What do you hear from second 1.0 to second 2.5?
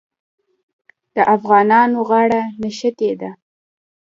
د افغانانو غاړه